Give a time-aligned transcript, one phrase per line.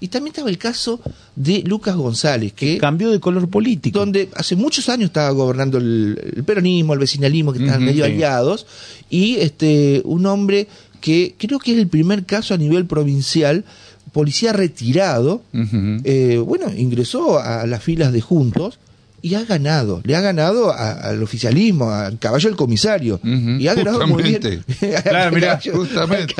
[0.00, 1.00] Y también estaba el caso
[1.34, 3.98] de Lucas González, que cambió de color político.
[3.98, 8.66] Donde hace muchos años estaba gobernando el, peronismo, el vecinalismo, que estaban medio aliados,
[9.08, 10.68] y este un hombre
[11.00, 13.64] que creo que es el primer caso a nivel provincial
[14.12, 18.78] policía retirado, eh, bueno, ingresó a las filas de Juntos
[19.24, 23.18] y ha ganado, le ha ganado al oficialismo, al caballo del comisario.
[23.24, 24.62] Y ha ganado muy bien.
[25.02, 26.34] claro, mira, justamente.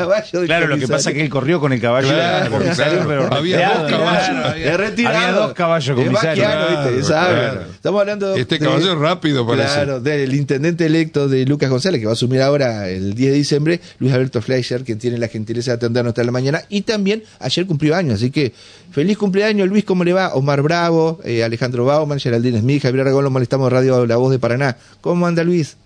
[0.45, 3.79] claro, lo que pasa es que él corrió con el caballo del comisario, pero había
[3.79, 4.47] dos caballos.
[4.52, 6.47] Había, dos caballos comisarios.
[7.75, 9.73] Estamos hablando Este caballo es rápido, parece.
[9.73, 13.39] Claro, del intendente electo de Lucas González, que va a asumir ahora el 10 de
[13.39, 16.61] diciembre, Luis Alberto Fleischer, quien tiene la gentileza de atendernos hasta la mañana.
[16.69, 18.53] Y también ayer cumplió años, así que
[18.92, 20.34] feliz cumpleaños, Luis, ¿cómo le va?
[20.34, 24.38] Omar Bravo, eh, Alejandro Bauman, Geraldine Smith Javier Aragón, lo molestamos Radio La Voz de
[24.38, 24.77] Paraná.
[25.01, 25.77] ¿Cómo anda Luis?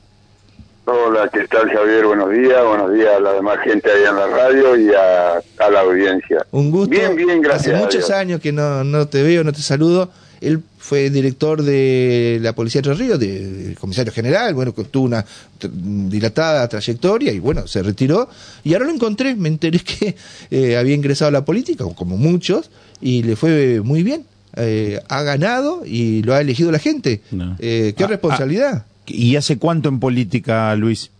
[0.84, 2.06] Hola, ¿qué tal Javier?
[2.06, 5.80] Buenos días, buenos días a la demás gente ahí en la radio y a, la
[5.80, 6.46] audiencia.
[6.50, 6.88] Un gusto.
[6.88, 7.74] Bien, bien, gracias.
[7.74, 10.10] Hace muchos años que no, no te veo, no te saludo.
[10.40, 15.04] Él fue director de la Policía de Entre Ríos, del comisario general, bueno, que tuvo
[15.04, 15.24] una
[15.60, 18.28] dilatada trayectoria y bueno, se retiró.
[18.64, 20.16] Y ahora lo encontré, me enteré que
[20.50, 24.24] eh, había ingresado a la política, como muchos, y le fue muy bien.
[24.60, 27.20] Eh, ha ganado y lo ha elegido la gente.
[27.60, 28.72] Eh, ¿Qué ah, responsabilidad?
[28.74, 31.10] Ah, ¿Y hace cuánto en política, Luis?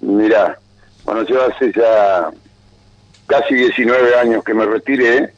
[0.00, 0.58] Mira,
[1.04, 2.30] bueno, yo hace ya
[3.26, 5.32] casi 19 años que me retiré.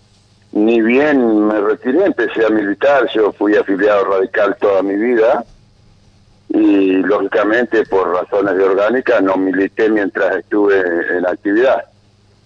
[0.52, 3.08] Ni bien me retiré, empecé a militar.
[3.14, 5.44] Yo fui afiliado radical toda mi vida.
[6.48, 10.80] Y lógicamente, por razones de orgánica, no milité mientras estuve
[11.16, 11.84] en actividad.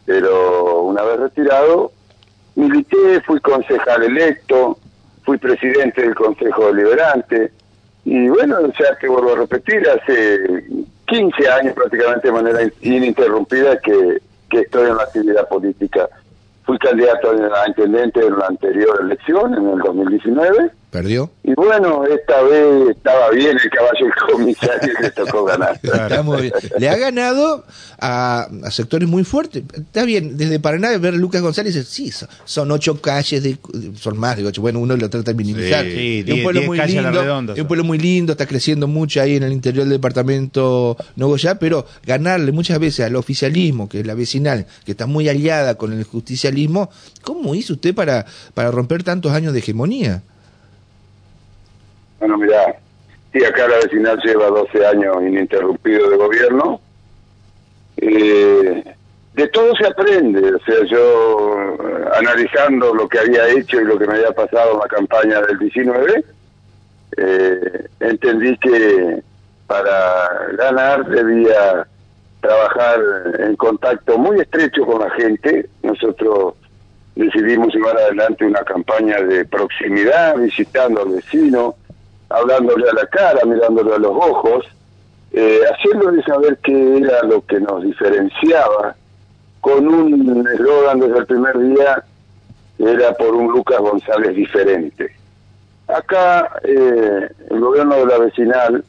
[0.05, 1.93] Pero una vez retirado,
[2.59, 4.79] milité, fui concejal electo,
[5.23, 7.53] fui presidente del Consejo Deliberante,
[8.05, 10.65] y bueno, sea que vuelvo a repetir, hace
[11.07, 14.21] 15 años prácticamente de manera ininterrumpida que,
[14.51, 16.09] que estoy en la actividad política.
[16.65, 20.71] Fui candidato a intendente en la anterior elección, en el 2019.
[20.91, 21.31] ¿Perdió?
[21.45, 25.79] Y bueno, esta vez estaba bien el caballo del comisario y le tocó ganar.
[26.79, 27.65] Le ha ganado
[28.01, 29.65] a, sectores muy fuertes.
[29.75, 32.11] Está bien, desde Paraná ver a Lucas González, sí,
[32.45, 33.59] son, ocho calles, de,
[33.97, 34.63] son más de ocho.
[34.63, 35.85] Bueno, uno lo trata de minimizar.
[35.85, 39.53] Sí, un pueblo muy lindo, un pueblo muy lindo, está creciendo mucho ahí en el
[39.53, 44.93] interior del departamento Nogoyá, pero ganarle muchas veces al oficialismo, que es la vecinal, que
[44.93, 46.91] está muy aliada con el justicialismo,
[47.23, 50.23] ¿Cómo hizo usted para, para romper tantos años de hegemonía?
[52.19, 52.77] Bueno, mira,
[53.33, 56.81] sí, acá la vecinal lleva 12 años ininterrumpido de gobierno.
[57.97, 58.95] Eh,
[59.35, 63.99] de todo se aprende, o sea, yo eh, analizando lo que había hecho y lo
[63.99, 66.25] que me había pasado en la campaña del 19,
[67.17, 69.23] eh, entendí que
[69.67, 71.87] para ganar debía
[72.41, 73.01] trabajar
[73.39, 75.69] en contacto muy estrecho con la gente.
[75.83, 76.55] Nosotros
[77.15, 81.77] decidimos llevar adelante una campaña de proximidad, visitando al vecino,
[82.31, 84.65] hablándole a la cara, mirándole a los ojos,
[85.33, 88.95] eh, haciéndole saber qué era lo que nos diferenciaba,
[89.61, 92.05] con un eslogan desde el primer día,
[92.79, 95.13] era por un Lucas González diferente.
[95.89, 98.85] Acá eh, el gobierno de la vecinal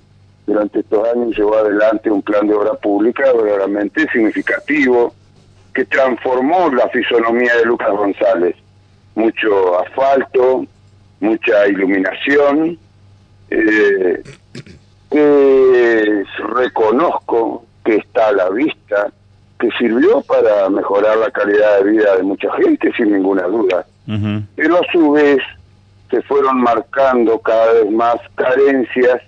[0.45, 5.13] durante estos años llevó adelante un plan de obra pública verdaderamente significativo
[5.73, 8.55] que transformó la fisonomía de Lucas González.
[9.15, 10.65] Mucho asfalto,
[11.19, 12.77] mucha iluminación.
[13.51, 14.23] Eh,
[16.55, 19.11] reconozco que está a la vista,
[19.59, 23.85] que sirvió para mejorar la calidad de vida de mucha gente, sin ninguna duda.
[24.55, 25.39] Pero a su vez
[26.09, 29.21] se fueron marcando cada vez más carencias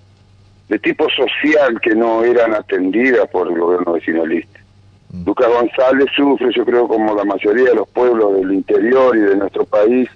[0.69, 4.59] de tipo social que no eran atendidas por el gobierno vecinalista.
[5.09, 5.25] Mm.
[5.25, 9.35] Lucas González sufre, yo creo, como la mayoría de los pueblos del interior y de
[9.35, 10.09] nuestro país,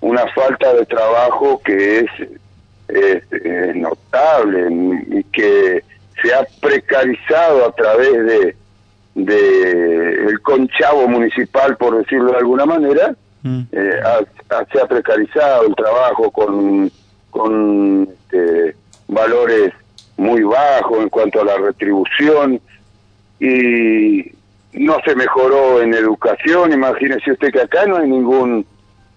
[0.00, 2.10] una falta de trabajo que es,
[3.74, 4.68] notable
[5.10, 5.82] y que
[6.22, 8.56] se ha precarizado a través de,
[9.14, 13.60] de el conchavo municipal, por decirlo de alguna manera, mm.
[13.72, 14.00] eh,
[14.72, 16.90] se ha precarizado el trabajo con,
[17.30, 18.74] con este,
[19.08, 19.72] valores
[20.16, 22.60] muy bajo en cuanto a la retribución
[23.40, 24.32] y
[24.72, 26.72] no se mejoró en educación.
[26.72, 28.66] Imagínese usted que acá no hay ningún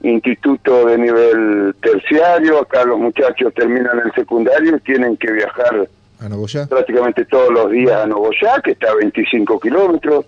[0.04, 5.88] instituto de nivel terciario, acá los muchachos terminan el secundario y tienen que viajar
[6.20, 10.26] ¿A prácticamente todos los días a Nogoyá, que está a 25 kilómetros,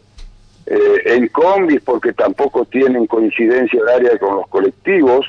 [0.65, 5.25] eh, en combis porque tampoco tienen coincidencia horaria con los colectivos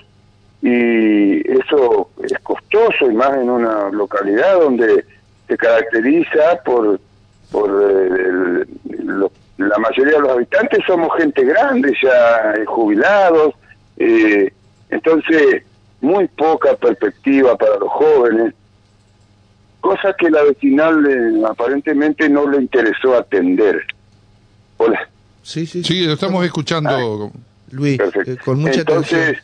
[0.63, 5.05] y eso es costoso y más en una localidad donde
[5.47, 6.99] se caracteriza por,
[7.51, 8.65] por eh,
[9.05, 13.55] los la mayoría de los habitantes somos gente grande, ya eh, jubilados,
[13.97, 14.53] eh,
[14.91, 15.63] entonces
[16.01, 18.55] muy poca perspectiva para los jóvenes,
[19.81, 23.83] cosa que la vecinal eh, aparentemente no le interesó atender.
[24.77, 25.09] Hola.
[25.43, 26.07] Sí, sí, sí.
[26.07, 27.39] lo estamos escuchando, ah,
[27.71, 28.01] Luis,
[28.45, 29.39] con mucha entonces,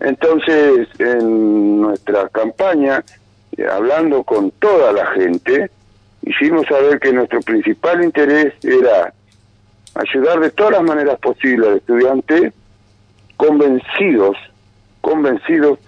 [0.00, 3.04] Entonces, en nuestra campaña,
[3.70, 5.70] hablando con toda la gente,
[6.22, 9.12] hicimos saber que nuestro principal interés era
[9.94, 12.52] ayudar de todas las maneras posibles al estudiante,
[13.38, 14.36] convencidos,
[15.00, 15.78] convencidos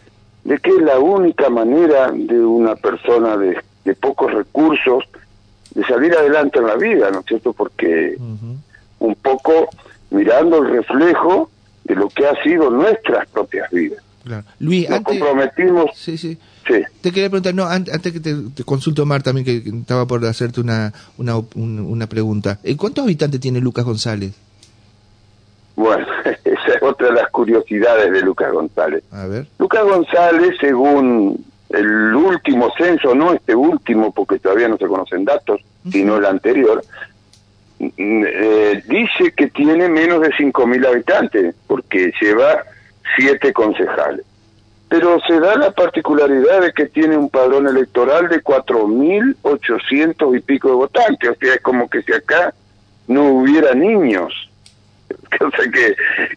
[0.45, 3.61] de que es la única manera de una persona de,
[4.01, 5.05] pocos recursos
[5.75, 7.53] de salir adelante en la vida, ¿no es cierto?
[7.53, 8.17] Porque
[9.01, 9.69] un poco
[10.11, 11.51] mirando el reflejo
[11.85, 14.03] de lo que ha sido nuestras propias vidas.
[14.61, 15.91] Luis, Nos comprometimos.
[15.95, 16.39] Sí, sí.
[17.01, 20.61] Te quería preguntar, no, antes, que te, te, consulto Mar también, que, estaba por hacerte
[20.61, 22.61] una, una, una pregunta.
[22.63, 24.35] Eh, ¿Cuántos habitantes tiene Lucas González?
[25.81, 26.07] Bueno,
[26.45, 29.03] esa es otra de las curiosidades de Lucas González.
[29.11, 29.47] A ver.
[29.59, 35.63] Lucas González, según el último censo, no este último, porque todavía no se conocen datos,
[35.91, 36.85] sino el anterior,
[37.79, 42.65] mm, eh, dice que tiene menos de 5.000 habitantes, porque lleva
[43.17, 44.27] siete concejales
[44.91, 50.69] pero se da la particularidad de que tiene un padrón electoral de 4.800 y pico
[50.69, 52.53] de votantes, o sea, es como que si acá
[53.07, 54.50] no hubiera niños.
[55.39, 55.95] Cosa que,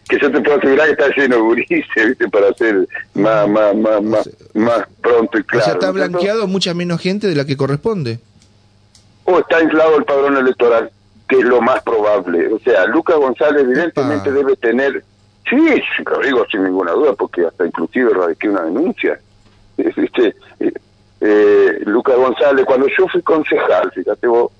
[0.08, 2.28] que yo te puedo asegurar que está lleno de gurises, ¿viste?
[2.28, 5.62] Para hacer más, más, más, más, más pronto y claro.
[5.62, 8.20] O sea, está blanqueado mucha menos gente de la que corresponde.
[9.24, 10.90] O está inflado el padrón electoral,
[11.28, 12.48] que es lo más probable.
[12.52, 15.02] O sea, Lucas González evidentemente debe tener
[15.48, 15.56] Sí,
[16.06, 19.20] lo digo sin ninguna duda, porque hasta inclusive radiqué una denuncia.
[19.76, 20.34] ¿Viste?
[20.60, 20.72] Eh,
[21.20, 24.52] eh, Lucas González, cuando yo fui concejal, fíjate vos,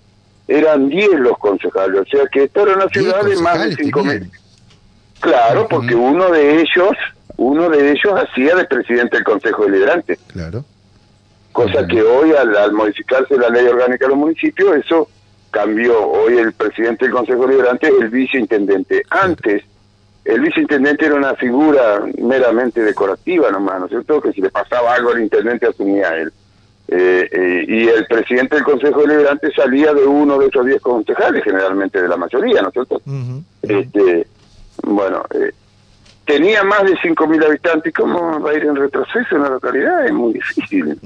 [0.46, 4.04] eran 10 los concejales, o sea que esta era una ciudad de más de 5
[4.04, 4.30] mil.
[5.20, 6.92] Claro, porque uno de ellos,
[7.36, 10.18] uno de ellos hacía de presidente del Consejo Deliberante.
[10.28, 10.64] Claro.
[11.52, 15.08] Cosa que hoy, al, al, modificarse la ley orgánica de los municipios, eso
[15.50, 16.10] cambió.
[16.10, 19.02] Hoy el presidente del Consejo Deliberante es el viceintendente.
[19.08, 19.62] Antes,
[20.24, 24.20] el viceintendente era una figura meramente decorativa nomás, ¿no es cierto?
[24.20, 26.32] Que si le pasaba algo al intendente asumía él.
[26.86, 31.42] Eh, eh, y el presidente del Consejo Deliberante salía de uno de esos diez concejales,
[31.42, 33.00] generalmente de la mayoría, ¿no es cierto?
[33.62, 34.26] este,
[34.82, 35.52] bueno, eh,
[36.26, 40.04] tenía más de 5.000 habitantes, ¿y cómo va a ir en retroceso en la localidad?
[40.04, 40.98] Es muy difícil.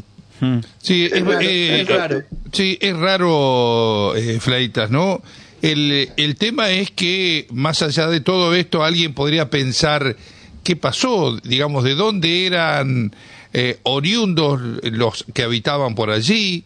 [0.78, 2.22] Sí, es, raro.
[2.52, 5.20] Sí, es raro, Flaitas, ¿no?
[5.62, 10.16] El, el tema es que, más allá de todo esto, alguien podría pensar
[10.62, 13.12] qué pasó, digamos, de dónde eran
[13.52, 16.64] eh, oriundos los que habitaban por allí,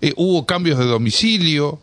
[0.00, 1.78] eh, hubo cambios de domicilio,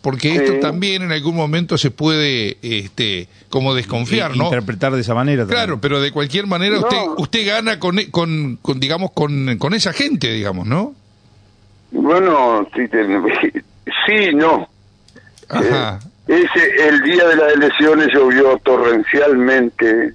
[0.00, 4.44] porque esto también en algún momento se puede, este, como desconfiar, ¿no?
[4.44, 5.44] Interpretar de esa manera.
[5.46, 9.92] Claro, pero de cualquier manera usted, usted gana con, con, con, digamos, con, con esa
[9.92, 10.94] gente, digamos, ¿no?
[11.90, 12.82] Bueno, sí,
[14.06, 14.68] sí no.
[15.54, 20.14] Eh, ese, el día de las elecciones llovió torrencialmente,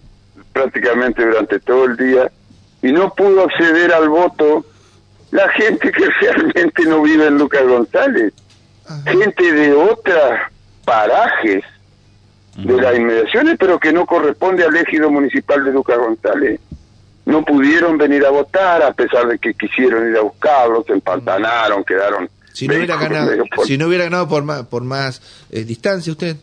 [0.54, 2.31] prácticamente durante todo el día,
[2.81, 4.66] y no pudo acceder al voto
[5.31, 8.33] la gente que realmente no vive en Lucas González,
[9.06, 10.39] gente de otros
[10.86, 11.63] parajes
[12.57, 16.60] de las inmediaciones, pero que no corresponde al ejido municipal de Lucas González.
[17.25, 21.84] No pudieron venir a votar a pesar de que quisieron ir a buscarlos, se empantanaron,
[21.84, 23.32] quedaron si no hubiera ganado,
[23.65, 26.38] si no hubiera ganado por más, por más eh, distancia usted.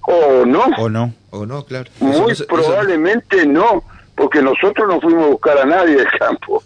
[0.00, 0.64] O no.
[0.78, 1.14] O no.
[1.30, 1.90] O no, claro.
[2.00, 3.84] Muy probablemente no,
[4.18, 6.60] porque nosotros no fuimos a buscar a nadie del campo.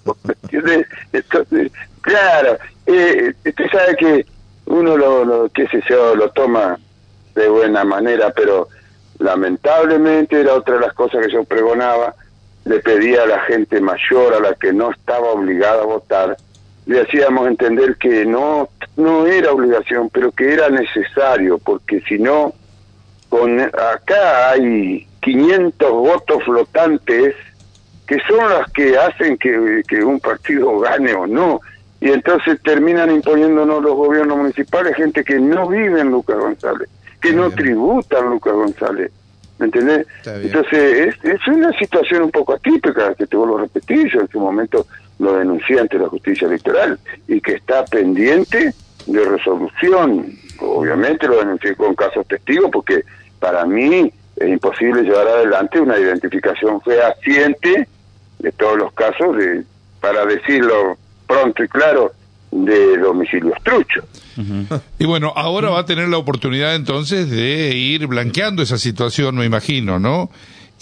[1.12, 2.56] Entonces, claro,
[2.86, 4.26] eh, usted sabe que
[4.66, 5.82] uno lo, lo, qué sé
[6.16, 6.78] lo toma
[7.34, 8.68] de buena manera, pero
[9.18, 12.14] lamentablemente era otra de las cosas que yo pregonaba,
[12.64, 16.36] le pedía a la gente mayor, a la que no estaba obligada a votar,
[16.86, 22.54] le hacíamos entender que no, no era obligación, pero que era necesario, porque si no,
[23.94, 27.34] acá hay 500 votos flotantes
[28.06, 31.60] que son los que hacen que, que un partido gane o no.
[32.00, 36.88] Y entonces terminan imponiéndonos los gobiernos municipales gente que no vive en Lucas González,
[37.20, 39.12] que no tributa en Lucas González.
[39.58, 40.06] ¿Me entendés?
[40.26, 44.28] Entonces, es, es, una situación un poco atípica, que te vuelvo a repetir, yo en
[44.28, 44.84] su momento
[45.20, 46.98] lo denuncié ante la justicia electoral
[47.28, 48.74] y que está pendiente
[49.06, 50.26] de resolución.
[50.58, 53.04] Obviamente lo denuncié con casos testigos porque
[53.38, 54.12] para mí
[54.42, 57.88] es imposible llevar adelante una identificación fehaciente
[58.38, 59.64] de todos los casos, de,
[60.00, 60.96] para decirlo
[61.26, 62.12] pronto y claro,
[62.50, 64.04] de domicilios truchos.
[64.98, 69.44] Y bueno, ahora va a tener la oportunidad entonces de ir blanqueando esa situación, me
[69.44, 70.30] imagino, ¿no?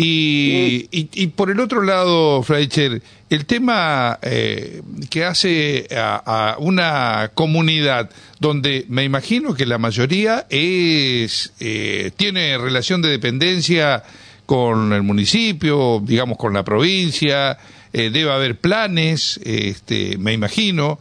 [0.02, 4.80] Y, y, por el otro lado, Freicher, el tema eh,
[5.11, 13.02] que hace a, una comunidad donde me imagino que la mayoría es eh, tiene relación
[13.02, 14.02] de dependencia
[14.47, 17.59] con el municipio, digamos con la provincia,
[17.92, 20.99] eh, debe haber planes, este, me imagino.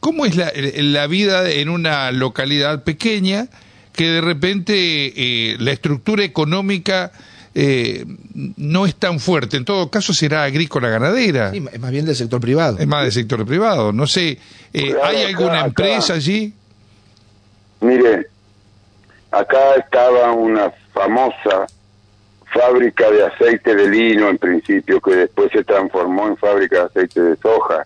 [0.00, 3.48] ¿Cómo es la, la vida en una localidad pequeña
[3.92, 7.12] que de repente la estructura económica
[7.60, 8.04] eh,
[8.56, 9.56] no es tan fuerte.
[9.56, 11.50] En todo caso será agrícola ganadera.
[11.52, 12.78] es más bien del sector privado.
[12.78, 13.92] Es más del sector privado.
[13.92, 14.38] No sé,
[14.72, 16.54] eh, ¿hay alguna empresa allí?
[17.80, 18.28] Mire,
[19.32, 21.66] acá estaba una famosa
[22.52, 27.20] fábrica de aceite de lino en principio, que después se transformó en fábrica de aceite
[27.20, 27.84] de soja.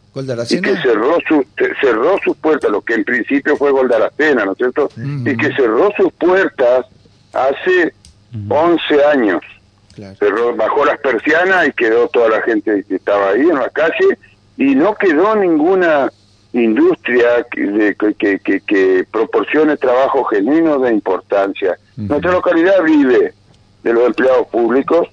[0.50, 1.46] Y que cerró, su,
[1.80, 4.90] cerró sus puertas, lo que en principio fue Goldaracena, ¿no es cierto?
[4.98, 6.84] Y que cerró sus puertas
[7.32, 7.94] hace
[8.50, 9.40] 11 años.
[10.18, 14.18] Cerró, bajó las persianas y quedó toda la gente que estaba ahí en la calle
[14.56, 16.10] y no quedó ninguna
[16.52, 21.78] industria que, que, que, proporcione trabajo genuino de importancia.
[21.96, 23.34] Nuestra localidad vive
[23.82, 25.08] de los empleados públicos,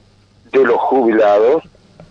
[0.52, 1.64] de los jubilados,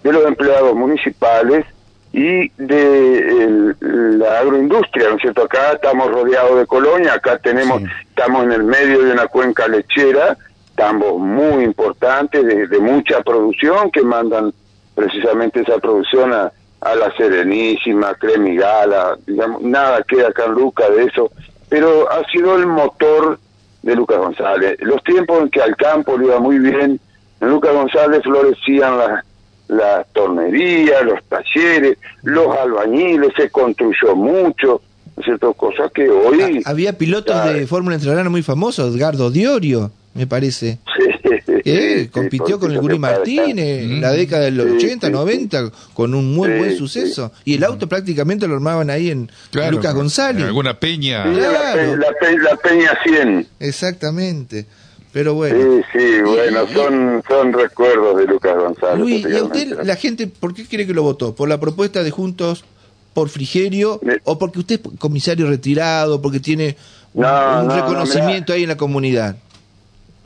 [0.02, 1.66] de los empleados municipales
[2.12, 5.42] y de la agroindustria, ¿no es cierto?
[5.44, 10.36] Acá estamos rodeados de colonia, acá tenemos, estamos en el medio de una cuenca lechera
[10.78, 14.54] tambos muy importantes de, mucha producción que mandan
[14.94, 21.32] precisamente esa producción a, la Serenísima, Cremigala, digamos, nada queda acá en Luca de eso,
[21.68, 23.40] pero ha sido el motor
[23.82, 24.76] de Lucas González.
[24.80, 27.00] Los tiempos en que al campo le iba muy bien,
[27.40, 29.24] en Lucas González florecían las
[29.66, 34.80] la tornerías, los talleres, los albañiles, se construyó mucho,
[35.16, 35.52] ¿no es cierto?
[35.52, 36.62] Cosas que hoy...
[36.64, 40.80] Había pilotos de Fórmula Entrenadora muy famosos, Edgardo Diorio me parece.
[41.64, 46.48] Sí, compitió con el Guri Martínez en la década del 80, 90, con un muy
[46.58, 47.32] buen suceso.
[47.44, 49.30] Y el auto prácticamente lo armaban ahí en
[49.70, 50.42] Lucas González.
[50.42, 51.24] En alguna peña.
[51.24, 53.46] La, peña 100.
[53.60, 54.66] Exactamente.
[55.12, 55.84] Pero bueno.
[55.92, 58.98] Sí, sí, bueno, son, son recuerdos de Lucas González.
[58.98, 61.34] Luis, ¿y a usted la gente por qué cree que lo votó?
[61.34, 62.64] ¿Por la propuesta de Juntos
[63.14, 66.76] por Frigerio o porque usted es comisario retirado, porque tiene
[67.14, 67.24] un,
[67.70, 69.36] reconocimiento ahí en la comunidad?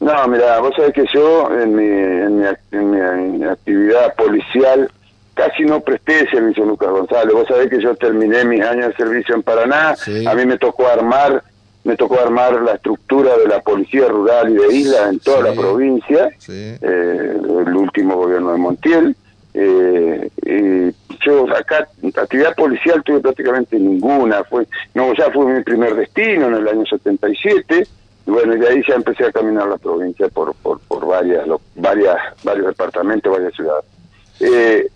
[0.02, 4.90] No, mira, vos sabés que yo en mi, en mi, actividad policial
[5.34, 7.32] casi no presté servicio a Lucas González.
[7.32, 9.94] Vos sabés que yo terminé mis años de servicio en Paraná,
[10.26, 11.44] a mí me tocó armar
[11.84, 15.52] me tocó armar la estructura de la policía rural y de isla en toda la
[15.52, 19.16] provincia, eh, el último gobierno de Montiel.
[19.54, 25.94] Eh, y yo acá actividad policial tuve prácticamente ninguna, fue no ya fue mi primer
[25.94, 27.86] destino en el año 77
[28.26, 32.16] y bueno, de ahí ya empecé a caminar la provincia por, por, por varias, varias,
[32.44, 33.84] varios departamentos, varias ciudades.
[34.40, 34.88] Eh,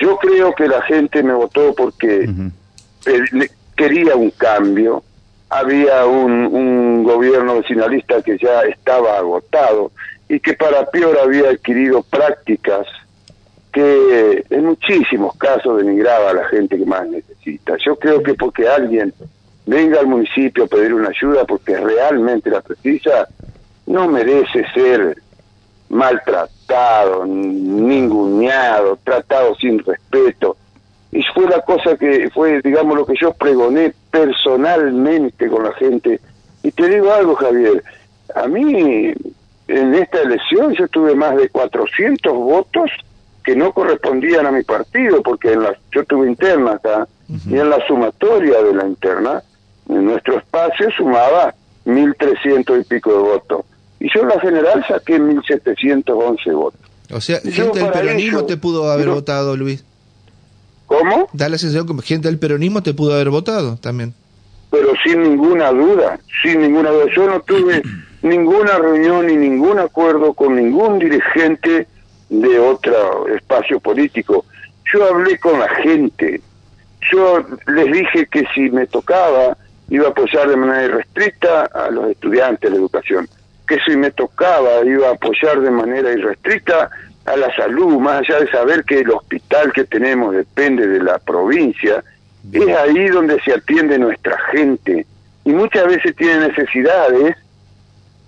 [0.00, 2.28] yo creo que la gente me votó porque
[3.74, 5.02] quería un cambio,
[5.48, 9.92] había un, un gobierno vecinalista que ya estaba agotado
[10.28, 12.86] y que para peor había adquirido prácticas
[13.72, 17.76] que en muchísimos casos denigraba a la gente que más necesita.
[17.84, 19.14] Yo creo que porque alguien
[19.68, 23.28] venga al municipio a pedir una ayuda porque realmente la precisa,
[23.86, 25.18] no merece ser
[25.90, 30.56] maltratado, ninguneado, tratado sin respeto.
[31.12, 36.18] Y fue la cosa que fue, digamos, lo que yo pregoné personalmente con la gente.
[36.62, 37.82] Y te digo algo, Javier,
[38.34, 39.12] a mí
[39.68, 42.90] en esta elección yo tuve más de 400 votos
[43.44, 47.06] que no correspondían a mi partido, porque en la, yo tuve interna acá,
[47.46, 49.42] y en la sumatoria de la interna
[49.88, 51.54] en nuestro espacio sumaba
[51.86, 53.64] 1.300 y pico de votos.
[54.00, 56.80] Y yo en la general saqué 1.711 votos.
[57.10, 59.84] O sea, gente del peronismo te pudo haber votado, Luis.
[60.86, 61.28] ¿Cómo?
[61.32, 64.14] Da la sensación que gente del peronismo te pudo haber votado también.
[64.70, 67.06] Pero sin ninguna duda, sin ninguna duda.
[67.14, 67.82] Yo no tuve
[68.22, 71.86] ninguna reunión ni ningún acuerdo con ningún dirigente
[72.28, 74.44] de otro espacio político.
[74.92, 76.40] Yo hablé con la gente.
[77.12, 79.56] Yo les dije que si me tocaba
[79.90, 83.28] iba a apoyar de manera irrestricta a los estudiantes de educación,
[83.66, 86.90] que si me tocaba iba a apoyar de manera irrestricta
[87.24, 91.18] a la salud, más allá de saber que el hospital que tenemos depende de la
[91.18, 92.02] provincia,
[92.52, 95.06] es ahí donde se atiende nuestra gente.
[95.44, 97.36] Y muchas veces tiene necesidades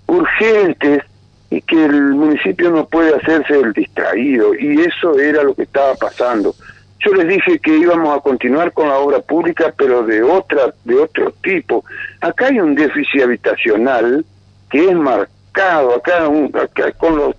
[0.07, 1.05] urgentes
[1.51, 4.55] y que el municipio no puede hacerse el distraído.
[4.55, 6.55] Y eso era lo que estaba pasando.
[7.01, 10.97] Yo les dije que íbamos a continuar con la obra pública, pero de otra, de
[10.97, 11.85] otro tipo.
[12.21, 14.25] Acá hay un déficit habitacional
[14.71, 16.27] que es marcado, acá,
[16.63, 17.35] acá con los,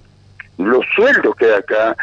[0.57, 1.95] los sueldos que hay acá,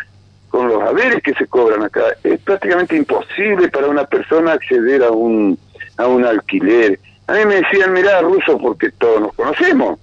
[0.49, 5.11] con los haberes que se cobran acá, es prácticamente imposible para una persona acceder a
[5.11, 5.59] un,
[5.97, 6.99] a un alquiler.
[7.27, 9.99] A mí me decían, mirá, Ruso, porque todos nos conocemos.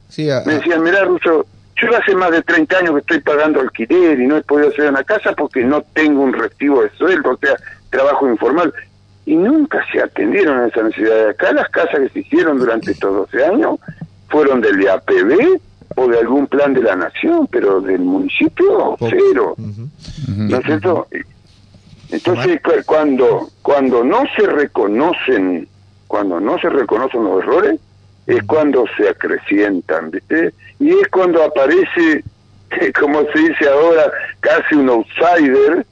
[0.45, 1.47] me decían, mirá, Ruso,
[1.85, 4.89] yo hace más de 30 años que estoy pagando alquiler y no he podido hacer
[4.89, 7.55] una casa porque no tengo un recibo de sueldo, o sea,
[7.89, 8.73] trabajo informal.
[9.25, 11.29] Y nunca se atendieron a esa necesidad.
[11.29, 13.79] Acá las casas que se hicieron durante estos 12 años
[14.29, 15.59] fueron del APB
[15.95, 19.55] o de algún plan de la nación, pero del municipio cero.
[19.57, 21.07] ¿No es cierto?
[22.11, 25.67] Entonces, cuando, cuando no se reconocen,
[26.07, 27.79] cuando no se reconocen los errores,
[28.27, 30.53] es cuando se acrecientan, ¿viste?
[30.79, 32.23] Y es cuando aparece,
[32.99, 35.85] como se dice ahora, casi un outsider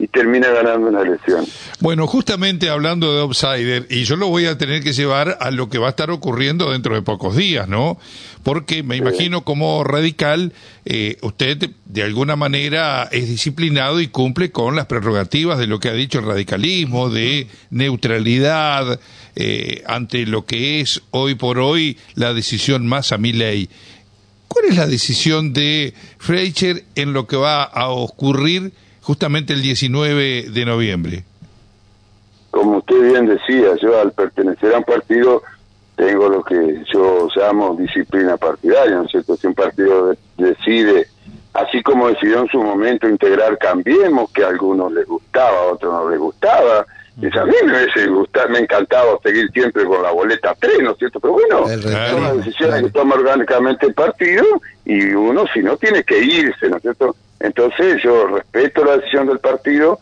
[0.00, 1.44] y termina ganando una elección.
[1.80, 5.68] Bueno, justamente hablando de outsider, y yo lo voy a tener que llevar a lo
[5.68, 7.98] que va a estar ocurriendo dentro de pocos días, ¿no?
[8.42, 10.54] Porque me imagino como radical,
[10.86, 15.90] eh, usted de alguna manera es disciplinado y cumple con las prerrogativas de lo que
[15.90, 18.98] ha dicho el radicalismo, de neutralidad
[19.36, 23.68] eh, ante lo que es hoy por hoy la decisión más a mi ley.
[24.60, 30.50] ¿Cuál es la decisión de Freicher en lo que va a ocurrir justamente el 19
[30.50, 31.24] de noviembre?
[32.50, 35.42] Como usted bien decía, yo al pertenecer a un partido
[35.96, 39.34] tengo lo que yo llamo disciplina partidaria, ¿no es cierto?
[39.34, 41.06] Si un partido decide,
[41.54, 45.90] así como decidió en su momento integrar Cambiemos, que a algunos les gustaba, a otros
[45.90, 46.84] no les gustaba,
[47.16, 51.20] a mí me, gusta, me encantaba seguir siempre con la boleta 3, ¿no es cierto?
[51.20, 54.44] Pero bueno, son las decisiones que toma orgánicamente el partido
[54.84, 57.14] y uno si no tiene que irse, ¿no es cierto?
[57.40, 59.98] Entonces yo respeto la decisión del partido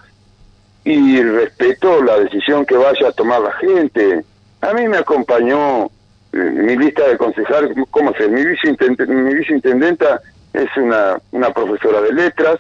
[0.85, 4.25] y respeto la decisión que vaya a tomar la gente.
[4.61, 5.87] A mí me acompañó
[6.33, 8.29] eh, mi lista de concejales, ¿cómo se?
[8.29, 10.21] Mi viceintendenta, mi viceintendenta
[10.53, 12.59] es una, una profesora de letras,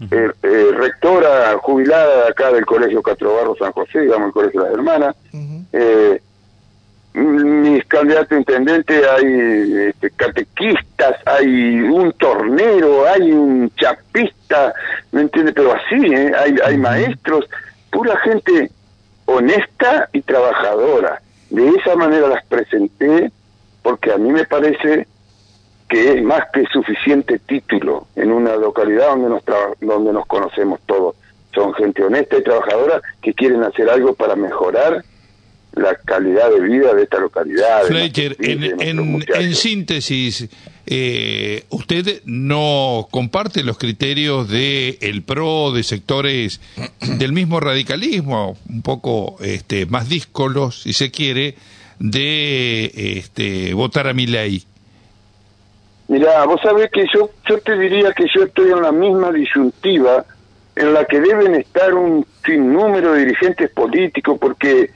[0.00, 4.68] eh, eh, rectora jubilada acá del Colegio Castro Barro San José, digamos el Colegio de
[4.68, 5.16] las Hermanas.
[5.72, 6.20] eh,
[7.14, 14.72] mis candidatos a intendente hay este, catequistas, hay un tornero, hay un chapista,
[15.10, 15.52] ¿me entiende?
[15.52, 16.32] Pero así, ¿eh?
[16.38, 17.48] hay, hay maestros,
[17.90, 18.70] pura gente
[19.24, 21.20] honesta y trabajadora.
[21.50, 23.32] De esa manera las presenté
[23.82, 25.08] porque a mí me parece
[25.88, 29.42] que es más que suficiente título en una localidad donde nos,
[29.80, 31.16] donde nos conocemos todos.
[31.54, 35.02] Son gente honesta y trabajadora que quieren hacer algo para mejorar
[35.72, 37.84] la calidad de vida de esta localidad.
[37.84, 40.48] Fletcher, en, en, síntesis,
[40.86, 46.60] eh, ¿usted no comparte los criterios de el PRO, de sectores
[47.18, 51.54] del mismo radicalismo, un poco este, más díscolos, si se quiere,
[51.98, 54.64] de este, votar a mi ley?
[56.08, 60.24] Mira, vos sabés que yo, yo te diría que yo estoy en la misma disyuntiva
[60.74, 64.90] en la que deben estar un sinnúmero de dirigentes políticos, porque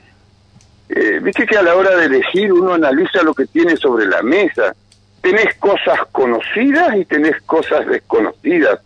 [0.89, 4.21] eh, viste que a la hora de elegir uno analiza lo que tiene sobre la
[4.23, 4.73] mesa.
[5.21, 8.79] Tenés cosas conocidas y tenés cosas desconocidas.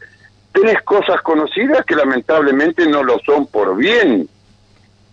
[0.51, 4.27] Tenés cosas conocidas que lamentablemente no lo son por bien.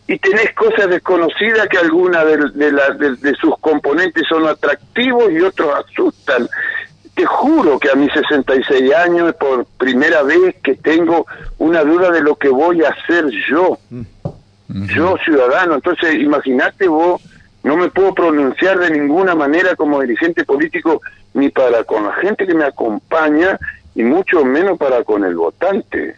[0.06, 6.48] Y tenés cosas desconocidas que algunas de sus componentes son atractivos y otros asustan.
[7.14, 11.26] Te juro que a mis 66 años, por primera vez que tengo
[11.58, 13.78] una duda de lo que voy a hacer yo.
[14.68, 15.76] Yo ciudadano.
[15.76, 17.22] Entonces, imagínate vos,
[17.62, 21.00] no me puedo pronunciar de ninguna manera como dirigente político
[21.34, 23.58] ni para con la gente que me acompaña
[23.94, 26.16] y mucho menos para con el votante.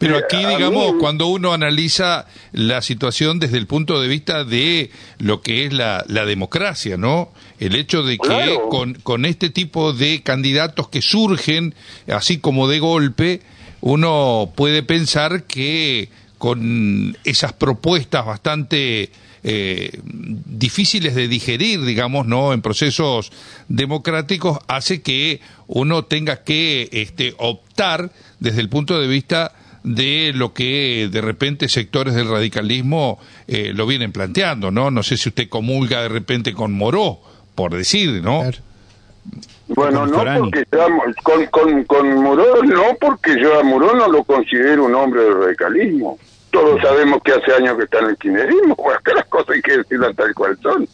[0.00, 5.40] Pero aquí, digamos, cuando uno analiza la situación desde el punto de vista de lo
[5.40, 7.32] que es la, la democracia, ¿no?
[7.58, 11.74] El hecho de que con, con este tipo de candidatos que surgen,
[12.08, 13.42] así como de golpe,
[13.80, 16.08] uno puede pensar que
[16.38, 19.10] con esas propuestas bastante
[19.46, 22.54] eh, difíciles de digerir, digamos, ¿no?
[22.54, 23.30] En procesos
[23.68, 29.52] democráticos, hace que uno tenga que este, optar desde el punto de vista
[29.82, 34.90] de lo que de repente sectores del radicalismo eh, lo vienen planteando, ¿no?
[34.90, 37.18] No sé si usted comulga de repente con Moró,
[37.54, 38.44] por decir, ¿no?
[39.68, 40.64] Bueno, no porque
[41.22, 45.34] con, con, con Moró, no porque yo a Moró no lo considero un hombre del
[45.34, 46.18] radicalismo
[46.54, 49.62] todos sabemos que hace años que está en el kirchnerismo, pues acá las cosas hay
[49.62, 50.88] que decirlas tal cual son.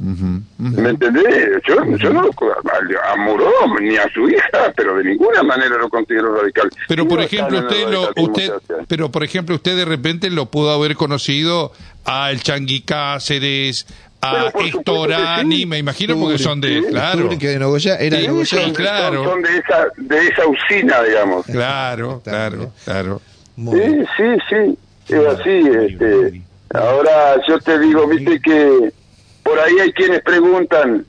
[0.56, 1.60] ¿Me entendés?
[1.68, 5.90] Yo, yo no lo a Muró ni a su hija, pero de ninguna manera lo
[5.90, 6.70] considero radical.
[6.88, 8.52] Pero por ejemplo, usted lo, usted,
[8.88, 11.72] pero por ejemplo, usted de repente lo pudo haber conocido
[12.06, 13.86] al Changui Cáceres,
[14.22, 17.28] a Estorani, me imagino porque son de, claro.
[17.38, 18.72] que de Nogoya, era de Nogoya.
[18.72, 19.24] claro.
[19.24, 21.44] Son, de esa, de esa usina, digamos.
[21.44, 23.20] Claro, claro, claro.
[23.56, 24.78] Sí, sí, sí,
[25.16, 25.62] es así.
[25.68, 26.42] Este,
[26.74, 28.92] ahora yo te digo, viste que
[29.42, 31.04] por ahí hay quienes preguntan,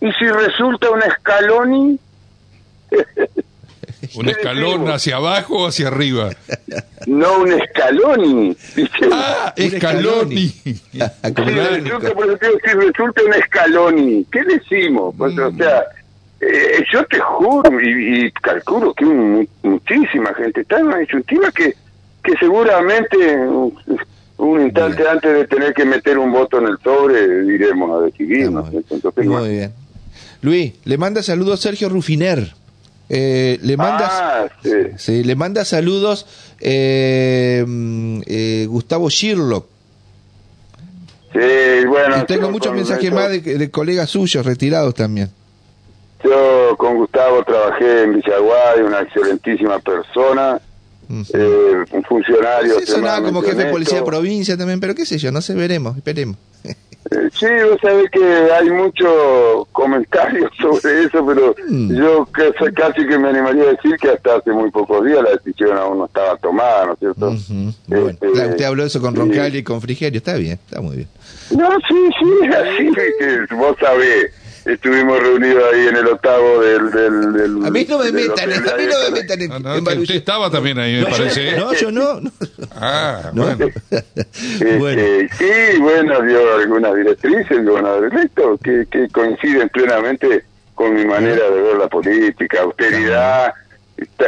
[0.00, 1.98] ¿y si resulta un Scaloni?
[4.14, 6.30] ¿Un escalón hacia abajo o hacia arriba?
[7.06, 8.56] No, un escaloni.
[9.12, 10.48] Ah, escaloni.
[10.62, 10.80] si,
[11.22, 15.14] resulta, si resulta un escaloni, ¿qué decimos?
[15.16, 15.58] Pues, O mm.
[15.58, 15.84] sea,
[16.40, 19.04] eh, yo te juro y, calculo que
[19.62, 21.74] muchísima gente está en una disyuntiva que,
[22.28, 23.16] que seguramente
[24.36, 28.50] un instante antes de tener que meter un voto en el sobre diremos a decidir.
[28.50, 29.72] Muy bien.
[30.42, 32.54] Luis, le manda saludos a Sergio Rufiner.
[33.10, 34.46] Eh, le mandas ah,
[34.98, 35.24] sí.
[35.24, 36.26] le manda saludos
[36.60, 37.64] eh,
[38.26, 39.66] eh, Gustavo Shirlock
[41.32, 45.30] sí bueno y tengo muchos mensajes más de, colegas suyos retirados también
[46.22, 50.60] yo con Gustavo trabajé en Villaguay una excelentísima persona
[51.08, 55.32] un funcionario sí, sonaba como jefe de policía de provincia también pero qué sé yo
[55.32, 56.36] no sé veremos esperemos
[57.32, 61.94] Sí, vos sabés que hay muchos comentarios sobre eso, pero mm.
[61.94, 62.28] yo
[62.74, 65.98] casi que me animaría a decir que hasta hace muy pocos días la decisión aún
[65.98, 67.32] no estaba tomada, ¿no es cierto?
[67.32, 71.08] Este, usted habló eso con Roncalli y con Frigerio, está bien, está muy bien.
[71.56, 74.32] No, sí, sí, así que vos sabés
[74.68, 76.90] estuvimos reunidos ahí en el octavo del...
[76.90, 80.00] del, del a mí no me metan, a mí no me metan en, no, no,
[80.00, 81.56] Usted estaba también ahí, me parece.
[81.56, 82.20] no, yo no.
[82.74, 83.66] Ah, bueno.
[83.90, 85.02] Este, bueno.
[85.38, 87.96] Sí, bueno, dio algunas directrices, bueno,
[88.62, 93.52] que, que coinciden plenamente con mi manera de ver la política, austeridad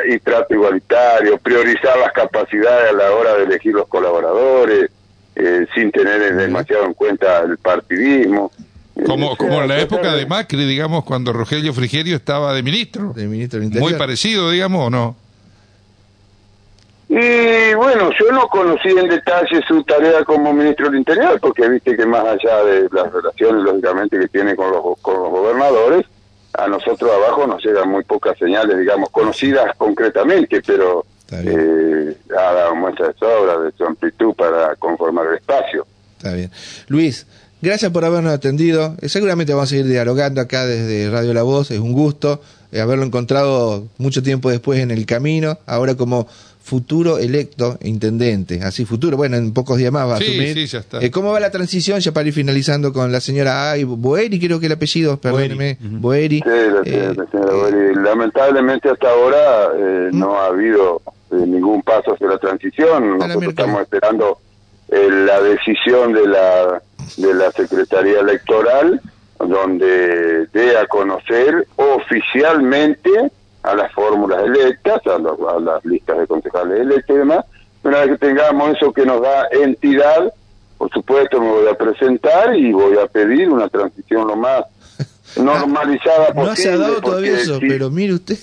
[0.09, 4.91] y, trato igualitario, priorizar las capacidades a la hora de elegir los colaboradores,
[5.37, 8.51] eh, sin tener demasiado en cuenta el partidismo.
[9.07, 13.13] Como, como en la época de Macri, digamos, cuando Rogelio Frigerio estaba de ministro.
[13.15, 15.17] De ministro Muy parecido, digamos, ¿o no?
[17.09, 21.97] Y bueno, yo no conocí en detalle su tarea como ministro del Interior, porque viste
[21.97, 26.07] que más allá de las relaciones, lógicamente, que tiene con los, con los gobernadores,
[26.53, 32.77] a nosotros abajo nos llegan muy pocas señales, digamos, conocidas concretamente, pero eh, ha dado
[32.77, 35.87] muestra de sobra de su amplitud para conformar el espacio.
[36.17, 36.51] Está bien.
[36.89, 37.27] Luis,
[37.63, 38.97] Gracias por habernos atendido.
[39.03, 41.71] Eh, seguramente vamos a seguir dialogando acá desde Radio La Voz.
[41.71, 42.41] Es un gusto
[42.73, 45.59] eh, haberlo encontrado mucho tiempo después en el camino.
[45.67, 46.27] Ahora como
[46.63, 48.63] futuro electo intendente.
[48.63, 50.55] Así futuro, bueno, en pocos días más va a asumir.
[50.55, 51.01] Sí, ya está.
[51.03, 52.01] Eh, ¿Cómo va la transición?
[52.01, 55.77] Ya para ir finalizando con la señora Ay, Boeri, creo que el apellido, perdóneme.
[55.81, 56.39] Boeri.
[56.39, 57.95] Sí, la, señora Boeri.
[57.95, 59.69] Lamentablemente hasta ahora
[60.11, 60.19] ¿Mm?
[60.19, 63.19] no ha habido ningún paso hacia la transición.
[63.19, 64.39] Nosotros estamos esperando
[64.91, 66.83] la decisión de la
[67.17, 69.01] de la Secretaría Electoral,
[69.39, 73.11] donde dé a conocer oficialmente
[73.63, 77.45] a las fórmulas electas, a, las listas de concejales electos y demás.
[77.83, 80.33] Una vez que tengamos eso que nos da entidad,
[80.77, 84.65] por supuesto me voy a presentar y voy a pedir una transición lo más
[85.37, 86.51] normalizada posible.
[86.51, 88.39] No se ha dado todavía eso, pero mire usted.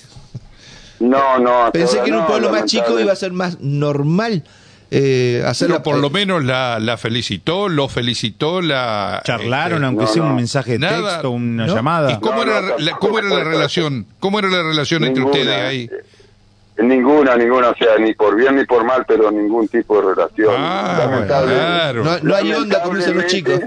[1.00, 1.72] No, no.
[1.72, 4.44] Pensé que en un pueblo más chico iba a ser más normal
[4.90, 5.84] eh, hacerlo.
[5.84, 10.78] por lo menos la, la, felicitó, lo felicitó, la charlaron, este, aunque sea un mensaje
[10.78, 12.12] de texto, una llamada.
[12.12, 14.06] ¿Y cómo era, la, cómo era la relación?
[14.20, 15.90] ¿Cómo era la relación entre ustedes ahí?
[15.92, 20.16] Eh, ninguna, ninguna, o sea, ni por bien ni por mal, pero ningún tipo de
[20.16, 20.56] relación.
[20.58, 22.04] Ah, claro.
[22.24, 23.60] no, hay onda como dicen los chicos.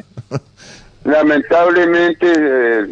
[1.04, 2.86] lamentablemente, eh,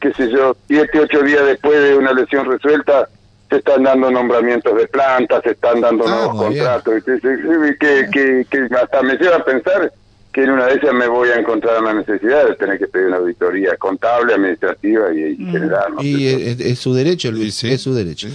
[0.00, 3.08] qué sé yo, siete, ocho días después de una lesión resuelta,
[3.50, 8.76] se están dando nombramientos de plantas, se están dando ah, nuevos contratos, que, que, que,
[8.76, 9.92] hasta me lleva a pensar
[10.32, 13.08] que en una de ellas me voy a encontrar la necesidad de tener que pedir
[13.08, 15.50] una auditoría contable, administrativa y, mm.
[15.50, 15.94] general.
[16.00, 18.28] Y es, su derecho, Luis, es su derecho.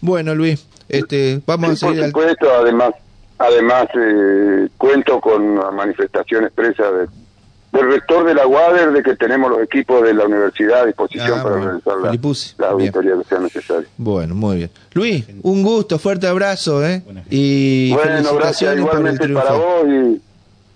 [0.00, 2.10] Bueno, Luis, este, vamos a seguir.
[2.10, 2.94] Por supuesto, además,
[3.36, 7.06] además eh, cuento con la manifestación expresa de
[7.72, 11.40] del rector de la UADER de que tenemos los equipos de la universidad a disposición
[11.40, 11.94] ah, para realizar
[12.58, 13.88] la, auditoría que sea necesaria.
[13.96, 14.70] Bueno, muy bien.
[14.92, 17.02] Luis, un gusto, fuerte abrazo, ¿eh?
[17.30, 20.20] Y bueno, gracias igualmente para vos y,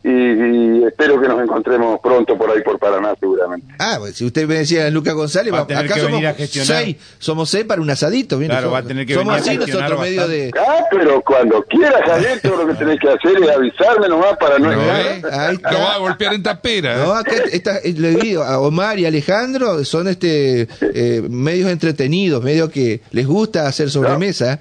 [0.09, 3.75] y, espero que nos encontremos pronto por ahí por Paraná seguramente.
[3.81, 6.29] Ah, pues, si usted me decía Lucas González, va a tener acá que somos venir
[6.29, 6.85] a gestionar.
[6.85, 8.39] seis, somos seis para un asadito.
[8.39, 10.85] Claro, somos, va a tener que somos venir a así gestionar nosotros medio de Ah,
[10.93, 14.71] pero cuando quieras, Javier, todo lo que tenés que hacer es avisarme nomás para no...
[14.71, 15.23] No, ¿eh?
[15.33, 15.73] Ahí está.
[15.73, 16.97] Lo va a golpear en tapera.
[16.99, 22.45] No, acá está, eh, le digo, a Omar y Alejandro son este eh, medios entretenidos,
[22.45, 24.61] medios que les gusta hacer sobremesa.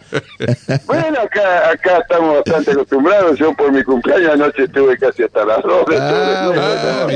[0.86, 3.38] Bueno, acá, acá estamos bastante acostumbrados.
[3.38, 5.86] Yo por mi cumpleaños anoche estuve casi hasta las dos.
[5.92, 7.08] Ah, ah,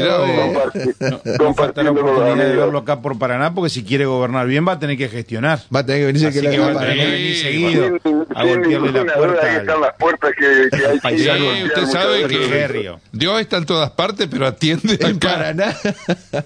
[1.09, 4.97] No, con los verlo acá por Paraná, porque si quiere gobernar bien va a tener
[4.97, 5.59] que gestionar.
[5.73, 7.41] Va a tener que venirse Así que que la va a tener que venir Sí,
[7.41, 10.77] seguido Sin, a sin golpearle la ninguna duda, puerta ahí al- están las puertas que,
[10.77, 12.97] que hay Sí, usted sabe.
[13.11, 15.29] Dios está en todas partes, pero atiende en acá.
[15.29, 15.71] Paraná.
[15.71, 15.91] Sí,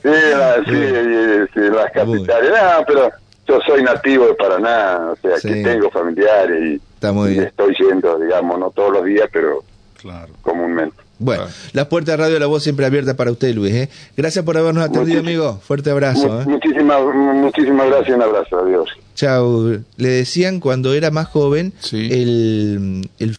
[0.04, 2.52] la- sí, sí, las capitales.
[2.52, 3.12] No, pero
[3.48, 5.50] yo soy nativo de Paraná, o sea, Sí.
[5.50, 7.46] que tengo familiares y, Está muy y bien.
[7.46, 9.64] estoy yendo, digamos, no todos los días, pero
[10.02, 10.34] Claro.
[10.42, 10.98] comúnmente.
[11.24, 11.52] Bueno, Ah.
[11.74, 13.74] las puertas de Radio La Voz siempre abiertas para usted, Luis.
[13.74, 13.90] ¿eh?
[14.18, 15.60] Gracias por habernos atendido, Muchis- amigo.
[15.66, 16.42] Fuerte abrazo.
[16.42, 16.46] ¿eh?
[16.46, 18.90] Muchísimas, muchísimas gracias un abrazo, adiós.
[19.16, 19.80] Chau.
[19.98, 22.10] Le decían cuando era más joven Sí.
[22.12, 23.32] el, el